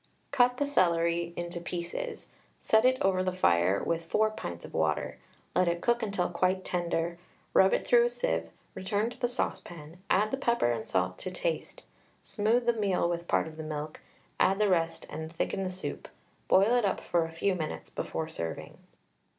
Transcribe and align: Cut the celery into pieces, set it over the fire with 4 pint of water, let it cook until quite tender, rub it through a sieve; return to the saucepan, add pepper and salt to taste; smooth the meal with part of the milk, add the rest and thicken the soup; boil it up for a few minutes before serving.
Cut 0.31 0.57
the 0.57 0.65
celery 0.65 1.31
into 1.37 1.61
pieces, 1.61 2.25
set 2.59 2.85
it 2.85 2.97
over 3.03 3.21
the 3.21 3.31
fire 3.31 3.83
with 3.83 4.03
4 4.03 4.31
pint 4.31 4.65
of 4.65 4.73
water, 4.73 5.19
let 5.55 5.67
it 5.67 5.79
cook 5.81 6.01
until 6.01 6.27
quite 6.31 6.65
tender, 6.65 7.19
rub 7.53 7.71
it 7.71 7.85
through 7.85 8.05
a 8.05 8.09
sieve; 8.09 8.49
return 8.73 9.11
to 9.11 9.19
the 9.19 9.27
saucepan, 9.27 10.01
add 10.09 10.31
pepper 10.41 10.71
and 10.71 10.89
salt 10.89 11.19
to 11.19 11.29
taste; 11.29 11.83
smooth 12.23 12.65
the 12.65 12.73
meal 12.73 13.07
with 13.07 13.27
part 13.27 13.45
of 13.45 13.57
the 13.57 13.63
milk, 13.63 14.01
add 14.39 14.57
the 14.57 14.69
rest 14.69 15.05
and 15.07 15.31
thicken 15.31 15.61
the 15.61 15.69
soup; 15.69 16.07
boil 16.47 16.75
it 16.75 16.83
up 16.83 16.99
for 16.99 17.25
a 17.25 17.31
few 17.31 17.53
minutes 17.53 17.91
before 17.91 18.27
serving. 18.27 18.79